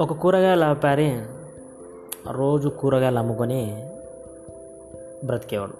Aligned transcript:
ఒక 0.00 0.12
కూరగాయల 0.12 0.64
వ్యాపారి 0.64 1.22
రోజు 2.32 2.68
కూరగాయలు 2.68 3.18
అమ్ముకొని 3.18 3.90
బ్రతికేవాడు. 5.24 5.72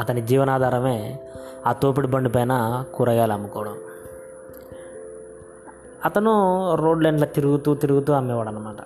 అతని 0.00 0.20
జీవనాధారమే 0.20 1.20
ఆ 1.66 1.72
తోపిడి 1.72 2.06
బండి 2.06 2.28
పైన 2.28 2.84
కూరగాయలు 2.94 3.32
అమ్ముకోవడం. 3.32 3.78
అతను 6.04 6.32
రోడ్లెండ్ల 6.74 7.24
తిరుగుతూ 7.24 7.74
తిరుగుతూ 7.74 8.12
అమ్మేవాడు 8.12 8.48
అనమాట 8.48 8.80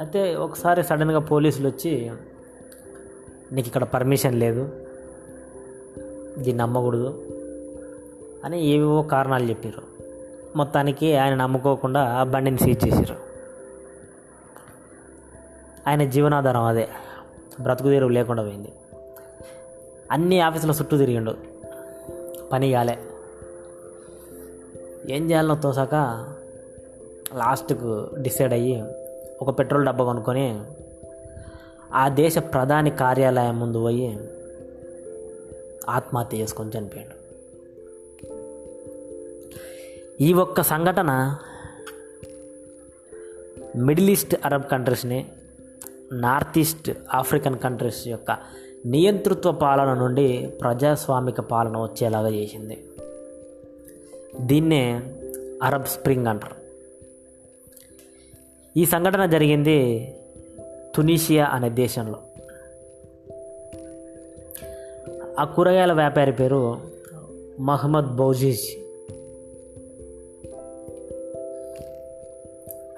అయితే 0.00 0.34
ఒకసారి 0.34 0.84
సడన్గా 0.84 1.18
పోలీసులు 1.18 1.68
వచ్చి 1.68 2.10
నీకు 3.52 3.66
ఇక్కడ 3.66 3.84
పర్మిషన్ 3.84 4.34
లేదు 4.34 4.68
దీన్ని 6.38 6.62
అమ్మకూడదు 6.62 7.24
అని 8.44 8.66
ఏవేవో 8.66 9.02
కారణాలు 9.02 9.44
చెప్పారు 9.44 9.97
మొత్తానికి 10.56 11.16
ఆయన 11.16 11.34
నమ్ముకోకుండా 11.34 12.00
ఆ 12.00 12.22
బండిని 12.24 12.58
సీజ్ 12.58 12.86
చేశారు. 12.86 13.16
ఆయన 15.88 16.04
జీవనాధారం 16.04 16.64
అదే. 16.64 16.88
బ్రతుకు 17.60 17.88
లేకుండా 17.88 18.42
పోయింది. 18.42 18.72
అన్ని 20.12 20.40
ఆఫీసుల 20.40 20.70
చుట్టూ 20.70 20.98
తిరిగిండు. 20.98 21.34
పని 22.52 22.72
కాలే 22.72 22.98
ఏం 25.10 25.30
చేయాలనో 25.30 25.54
తోసాక 25.54 25.94
లాస్ట్కు 27.34 28.10
డిసైడ్ 28.22 28.52
అయ్యి 28.52 28.84
ఒక 29.42 29.58
పెట్రోల్ 29.58 29.86
డబ్బా 29.86 30.04
కొనుక్కొని 30.04 30.60
ఆ 31.94 32.08
దేశ 32.08 32.38
ప్రధాని 32.38 32.90
కార్యాలయం 32.90 33.60
ముందు 33.60 33.78
పోయి 33.78 34.18
ఆత్మహత్య 35.88 36.38
చేసుకొని 36.38 36.70
చనిపోయాడు. 36.78 37.17
ఈ 40.20 40.32
ఒక్క 40.32 40.62
సంఘటన 40.62 41.36
మిడిల్ 43.76 44.10
ఈస్ట్ 44.10 44.36
అరబ్ 44.44 44.70
కంట్రీస్ని 44.70 45.26
నార్త్ 46.12 46.58
ఈస్ట్ 46.58 46.90
ఆఫ్రికన్ 47.14 47.58
కంట్రీస్ 47.58 48.08
యొక్క 48.08 48.36
నియంతృత్వ 48.86 49.52
పాలన 49.52 49.94
నుండి 49.94 50.52
ప్రజాస్వామిక 50.60 51.40
పాలన 51.40 51.78
వచ్చేలాగా 51.78 52.28
చేసింది. 52.28 52.86
దీన్నే 54.40 55.02
అరబ్ 55.62 55.84
స్ప్రింగ్ 55.84 56.26
అంటారు. 56.26 56.56
ఈ 58.76 58.86
సంఘటన 58.86 59.26
జరిగింది 59.26 60.14
తునీషియా 60.96 61.46
అనే 61.46 61.70
దేశంలో. 61.70 62.22
ఆ 65.38 65.44
కూరగాయల 65.44 65.92
వ్యాపారి 65.92 66.32
పేరు 66.32 66.78
మహమ్మద్ 67.60 68.16
బౌజీజ్. 68.16 68.87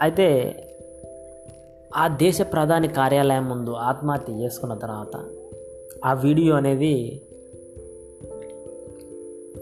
అయితే 0.03 0.57
ఆ 1.97 2.09
దేశ 2.09 2.43
ప్రధాని 2.43 2.89
కార్యాలయం 2.89 3.49
ముందు 3.49 3.71
ఆత్మహత్య 3.71 4.33
చేసుకున్న 4.33 4.75
తర్వాత 4.75 5.25
ఆ 6.05 6.13
వీడియో 6.13 6.55
అనేది 6.55 7.23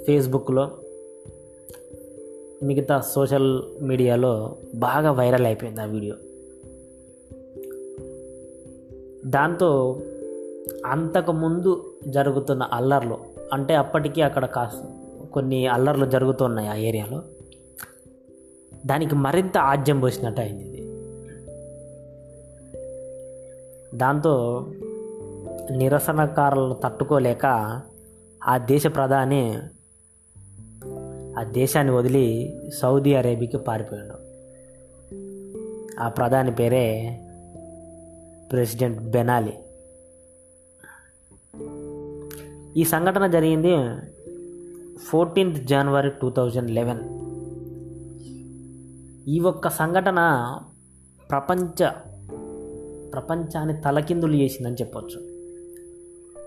ఫేస్బుక్లో 0.06 0.70
మిగతా 2.62 3.00
సోషల్ 3.00 3.62
మీడియాలో 3.82 4.56
బాగా 4.74 5.12
వైరల్ 5.12 5.46
అయిపోయింది 5.46 5.80
ఆ 5.80 5.84
వీడియో. 5.84 6.14
దాంతో 9.26 10.00
అంతకుముందు 10.86 11.92
జరుగుతున్న 12.08 12.62
అల్లర్లు 12.62 13.18
అంటే 13.52 13.74
అప్పటికీ 13.74 14.20
అక్కడ 14.20 14.44
కాస్త 14.44 14.84
కొన్ని 15.32 15.66
అల్లర్లు 15.66 16.06
జరుగుతున్నాయి 16.06 16.68
ఆ 16.68 16.74
ఏరియాలో. 16.74 17.22
దానికి 18.86 19.14
మరింత 19.14 19.58
ఆజ్యం 19.58 20.00
పోసినట్టు 20.00 20.40
అయింది 20.40 20.64
ఇది. 20.64 20.78
దాంతో 23.98 24.66
నిరసనకారులను 25.70 26.74
తట్టుకోలేక 26.74 27.46
ఆ 28.48 28.58
దేశ 28.58 28.86
ప్రధాని 28.86 29.58
ఆ 31.38 31.42
దేశాన్ని 31.42 31.94
వదిలి 31.94 32.56
సౌదీ 32.78 33.14
అరేబియాకి 33.14 33.58
పారిపోయాడు. 33.58 34.28
ఆ 36.00 36.08
ప్రధాని 36.08 36.54
పేరే 36.54 37.18
ప్రెసిడెంట్ 38.52 39.02
బెనాలి. 39.02 39.58
ఈ 42.80 42.84
సంఘటన 42.84 43.26
జరిగింది 43.26 43.76
fourteenth 44.98 45.64
January 45.64 46.10
two 46.10 46.30
thousand 46.30 46.70
eleven. 46.70 47.17
ఈ 49.28 49.40
ఒక్క 49.40 49.68
సంఘటన 49.68 50.20
ప్రపంచ 51.30 51.90
ప్రపంచాన్ని 53.12 53.80
తలకిందులు 53.80 54.36
చేసిందని 54.36 54.74
చెప్పొచ్చు. 54.74 55.20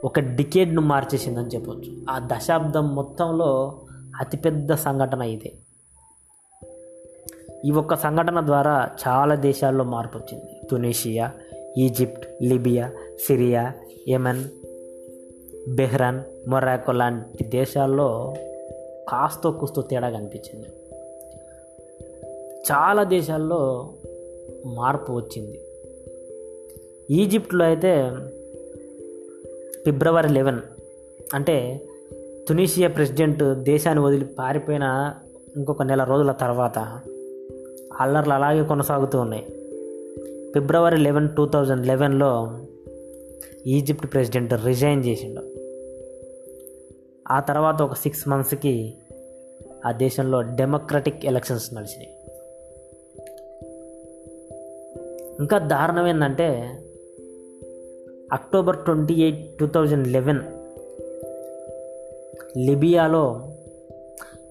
ఒక 0.05 0.19
డికేడ్ను 0.19 0.81
మార్చేసిందని 0.81 1.47
చెప్పొచ్చు. 1.47 2.05
ఆ 2.09 2.27
దశాబ్దం 2.33 2.95
మొత్తంలో 2.95 3.81
అతిపెద్ద 4.19 4.73
సంఘటన 4.73 5.21
ఇదే. 5.21 5.53
ఈ 7.65 7.71
ఒక్క 7.71 7.95
సంఘటన 7.95 8.45
ద్వారా 8.45 8.89
చాలా 9.07 9.35
దేశాల్లో 9.35 9.83
మార్పు 9.83 10.17
వచ్చింది 10.17 10.61
Tunisia 10.71 11.31
Egypt 11.77 12.43
Libya 12.43 12.91
Syria 13.27 13.73
Yemen 14.07 14.43
Bahrain 15.75 16.49
Morocco 16.49 16.91
లాంటి 16.91 17.43
దేశాల్లో 17.43 18.35
కాస్తో 19.09 19.51
కూస్తో 19.51 19.81
తేడా 19.81 20.09
కనిపించింది. 20.09 20.67
చాలా 22.61 23.03
దేశాల్లో 23.03 23.93
మార్పు 24.65 25.13
వచ్చింది. 25.13 25.61
ఈజిప్ట్లో 27.13 27.65
అయితే 27.65 28.11
ఫిబ్రవరి 29.85 30.29
లెవెన్ 30.29 30.59
అంటే 31.33 31.81
తునీషియా 32.47 32.89
ప్రెసిడెంట్ 32.89 33.43
దేశాన్ని 33.55 34.05
వదిలి 34.05 34.25
పారిపోయిన 34.25 35.13
ఇంకొక 35.55 35.83
నెల 35.83 36.03
రోజుల 36.03 36.31
తర్వాత 36.31 36.79
అల్లర్లు 37.99 38.33
అలాగే 38.33 38.63
కొనసాగుతూ 38.63 39.19
ఉన్నాయి. 39.19 39.43
ఫిబ్రవరి 40.53 40.97
లెవెన్ 40.97 41.29
టూ 41.35 41.47
థౌజండ్ 41.47 41.87
లెవెన్లో 41.87 42.59
ఈజిప్ట్ 43.67 44.13
ప్రెసిడెంట్ 44.13 44.53
రిజైన్ 44.65 45.05
చేసిండు. 45.05 45.41
ఆ 47.31 47.39
తర్వాత 47.39 47.81
ఒక 47.81 47.93
సిక్స్ 47.93 48.27
మంత్స్కి 48.27 48.93
ఆ 49.85 49.91
దేశంలో 49.91 50.41
డెమోక్రటిక్ 50.41 51.25
ఎలక్షన్స్ 51.25 51.73
నడిచినాయి. 51.73 52.20
ఇంకా 55.41 55.57
దారుణం 55.57 56.07
ఏంటంటే 56.07 56.77
October 58.33 58.75
twenty 58.75 59.13
eight 59.13 59.57
two 59.59 59.67
thousand 59.67 60.07
eleven 60.07 60.39
లిబియాలో 62.57 63.47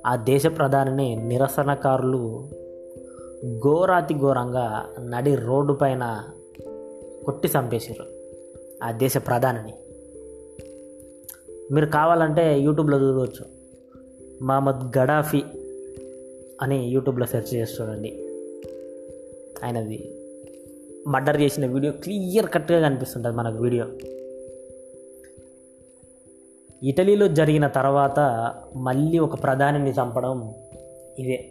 ఆ 0.06 0.16
దేశ 0.16 0.46
ప్రధానిని 0.46 1.16
నిరసనకారులు 1.16 2.48
ఘోరాతి 3.58 4.14
ఘోరంగా 4.14 4.86
నడి 5.00 5.34
రోడ్డు 5.34 5.72
పైన 5.72 6.24
కొట్టి 7.24 7.48
చంపేశారు 7.48 8.04
ఆ 8.84 8.92
దేశ 8.92 9.16
ప్రధానిని. 9.16 9.72
మీరు 11.74 11.86
కావాలంటే 11.86 12.60
యూట్యూబ్లో 12.60 12.98
చూడవచ్చు. 12.98 13.46
మహమ్మద్ 14.44 14.98
గడాఫీ 14.98 15.42
అని 16.62 16.88
యూట్యూబ్లో 16.88 17.26
సెర్చ్ 17.26 17.54
చేస్తుండండి 17.54 18.26
ఆయనది 19.64 20.19
మర్డర్ 21.06 21.40
చేసిన 21.40 21.66
వీడియో 21.66 21.92
క్లియర్ 21.92 22.46
కట్గా 22.46 22.80
కనిపిస్తుంటుంది 22.80 23.36
మనకు 23.36 23.62
వీడియో. 23.62 23.86
ఇటలీలో 26.82 27.28
జరిగిన 27.28 27.66
తర్వాత 27.66 28.54
మళ్ళీ 28.76 29.18
ఒక 29.18 29.42
ప్రధానిని 29.42 29.90
చంపడం 29.90 30.54
ఇదే. 31.18 31.48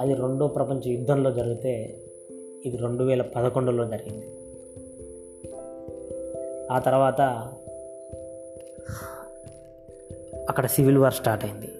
అది 0.00 0.14
రెండో 0.14 0.46
ప్రపంచ 0.46 0.80
యుద్ధంలో 0.86 1.30
జరిగితే 1.30 1.98
ఇది 2.66 2.76
రెండు 2.76 3.04
వేల 3.04 3.22
పదకొండులో 3.22 3.84
జరిగింది. 3.84 4.26
ఆ 6.72 6.78
తర్వాత 6.78 7.20
అక్కడ 10.48 10.66
సివిల్ 10.66 10.98
వార్ 10.98 11.14
స్టార్ట్ 11.14 11.44
అయింది. 11.44 11.70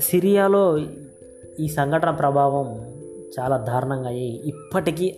సిరియాలో 0.00 0.78
ఈ 1.60 1.68
సంఘటన 1.68 2.10
ప్రభావం 2.10 2.95
చాలా 3.40 3.56
దారుణంగా 3.56 4.08
అయ్యి 4.08 4.42
ఇప్పటికీ 4.44 5.16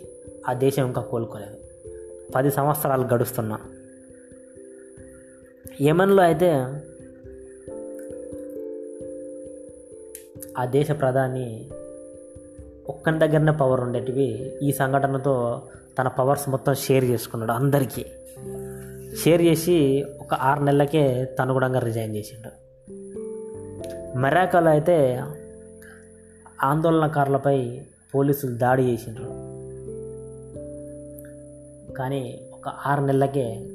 ఆ 0.48 0.52
దేశం 0.52 0.86
ఇంకా 0.86 1.02
కోలుకోలేదు. 1.02 1.56
పది 2.34 2.50
సంవత్సరాలు 2.50 3.14
గడుస్తున్నా. 3.14 3.58
యమన్లో 5.82 6.22
అయితే 6.22 6.52
ఆ 10.58 10.64
దేశ 10.64 10.90
ప్రధాని 10.90 11.70
ఒక్కని 12.88 13.18
దగ్గరనే 13.18 13.52
పవర్ 13.52 13.80
ఉండేటివి. 13.80 14.58
ఈ 14.62 14.72
సంఘటనతో 14.72 15.62
తన 15.98 16.08
పవర్స్ 16.08 16.48
మొత్తం 16.48 16.74
షేర్ 16.74 17.04
చేసుకున్నాడు 17.04 17.52
అందరికీ. 17.52 18.06
షేర్ 19.16 19.42
చేసి 19.42 20.04
ఒక 20.20 20.34
ఆరు 20.34 20.64
నెలలకే 20.64 21.24
తను 21.24 21.52
కూడా 21.52 21.78
రిజైన్ 21.78 22.16
చేసిండు. 22.16 22.68
మెరాకాలో 24.18 24.70
అయితే 24.70 25.22
ఆందోళనకారులపై 26.62 27.80
పోలీసులు 28.14 28.56
దాడి 28.56 28.82
చేసిండ్రు. 28.82 29.28
కానీ 31.92 32.48
ఒక 32.52 32.68
ఆరు 32.68 33.00
నెలలకే 33.00 33.66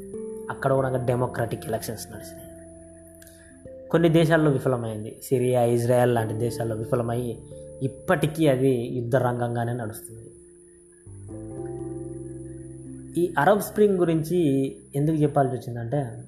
అక్కడ 0.50 0.74
కూడా 0.74 1.06
డెమోక్రాటిక్ 1.06 1.66
ఎలక్షన్స్ 1.66 2.08
నడిచినాయి. 2.12 2.44
కొన్ని 3.90 4.10
దేశాల్లో 4.10 4.52
విఫలమైంది. 4.52 5.22
సిరియా 5.24 5.64
ఇజ్రాయెల్ 5.64 6.16
లాంటి 6.16 6.34
దేశాల్లో 6.34 6.76
విఫలమయ్యి 6.76 7.44
ఇప్పటికీ 7.82 8.48
అది 8.48 8.88
యుద్ధ 8.88 9.16
రంగంగానే 9.16 9.74
నడుస్తుంది. 9.74 10.30
ఈ 13.22 13.34
అరబ్ 13.40 13.62
స్ప్రింగ్ 13.62 13.98
గురించి 13.98 14.38
ఎందుకు 14.96 15.18
చెప్పాల్సి 15.18 15.56
వచ్చిందంటే 15.56 16.24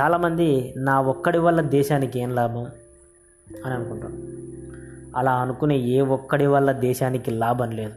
చాలామంది 0.00 0.74
నా 0.76 1.00
ఒక్కడి 1.00 1.38
వల్ల 1.38 1.60
దేశానికి 1.60 2.20
ఏం 2.20 2.34
లాభం 2.34 2.64
అని 3.64 3.74
అనుకుంటారు. 3.74 4.27
అలా 5.16 5.32
అనుకునే 5.32 5.78
ఏ 5.78 6.00
ఒక్కడి 6.00 6.46
వల్ల 6.46 6.72
దేశానికి 6.72 7.30
లాభం 7.30 7.70
లేదు? 7.70 7.94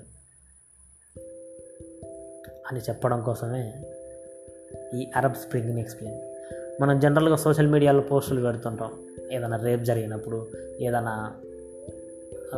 అని 2.72 2.80
చెప్పడం 2.80 3.22
కోసమే 3.22 3.74
ఈ 4.94 5.12
అరబ్ 5.16 5.36
స్ప్రింగ్ని 5.36 5.82
ఎక్స్ప్లెయిన్. 5.82 6.22
మనం 6.82 7.00
జనరల్గా 7.00 7.36
సోషల్ 7.36 7.68
మీడియాలో 7.68 8.00
పోస్టులు 8.00 8.42
పెడుతుంటాం. 8.42 8.92
ఏదైనా 9.32 9.58
రేప్ 9.58 9.84
జరిగినప్పుడు 9.84 10.48
ఏదైనా 10.80 11.36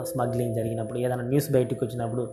స్మగ్లింగ్ 0.04 0.56
జరిగినప్పుడు 0.56 1.00
ఏదైనా 1.00 1.22
న్యూస్ 1.22 1.52
బయటకు 1.52 1.86
వచ్చినప్పుడు 1.86 2.28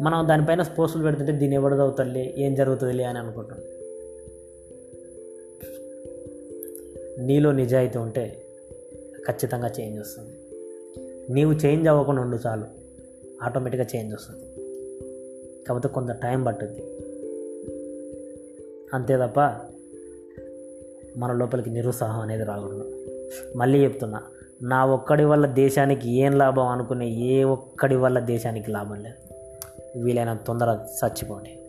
మనం 0.00 0.28
దానిపైన 0.28 0.62
పోస్టులు 0.62 1.02
పెడుతుంటే 1.02 1.32
దీన్ని 1.32 1.54
ఎవరిదో 1.54 1.90
తల్లి 1.90 2.34
ఏం 2.38 2.54
జరుగుతుందిలే 2.54 3.04
అని 3.04 3.18
అనుకుంటాం. 3.18 3.58
నీలో 7.26 7.52
నిజాయితీ 7.52 7.98
ఉంటే 7.98 8.44
ఖచ్చితంగా 9.28 9.70
చేంజ్ 9.80 10.00
వస్తుంది. 10.00 10.38
నీవు 11.32 11.52
చేంజ్ 11.52 11.88
అవ్వకుండా 11.88 12.22
ఉండు 12.22 12.36
చాలు. 12.46 12.64
ఆటోమేటిక్గా 13.42 13.86
చేంజ్ 13.96 14.14
వస్తుంది. 14.14 14.44
కాకపోతే 15.64 15.88
కొంత 15.88 16.10
టైం 16.10 16.44
పట్టుద్ది. 16.44 16.82
అంతే 18.94 19.16
తప్ప 19.16 19.40
మన 21.16 21.32
లోపలికి 21.32 21.70
నిరుత్సాహం 21.70 22.20
అనేది 22.20 22.44
రాకూడదు. 22.44 23.06
మళ్ళీ 23.56 23.84
చెప్తున్నా 23.84 24.22
నా 24.62 24.86
ఒక్కడి 24.86 25.24
వల్ల 25.24 25.46
దేశానికి 25.46 26.10
ఏం 26.10 26.38
లాభం 26.38 26.66
అనుకునే 26.66 27.08
ఏ 27.08 27.44
ఒక్కడి 27.44 27.96
వల్ల 27.96 28.18
దేశానికి 28.18 28.70
లాభం 28.70 29.02
లేదు. 29.02 29.34
వీలైనంత 30.02 30.40
తొందరగా 30.46 30.88
చచ్చిపోండి. 31.04 31.67